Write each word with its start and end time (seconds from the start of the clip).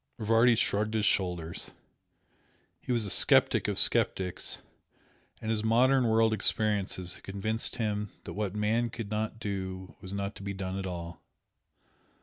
Rivardi 0.17 0.55
shrugged 0.55 0.95
his 0.95 1.05
shoulders. 1.05 1.69
He 2.79 2.91
was 2.91 3.05
a 3.05 3.11
sceptic 3.11 3.67
of 3.67 3.77
sceptics 3.77 4.57
and 5.39 5.51
his 5.51 5.63
modern 5.63 6.07
world 6.07 6.33
experiences 6.33 7.13
had 7.13 7.23
convinced 7.23 7.75
him 7.75 8.09
that 8.23 8.33
what 8.33 8.55
man 8.55 8.89
could 8.89 9.11
not 9.11 9.37
do 9.39 9.95
was 10.01 10.11
not 10.11 10.33
to 10.37 10.41
be 10.41 10.55
done 10.55 10.79
at 10.79 10.87
all. 10.87 11.21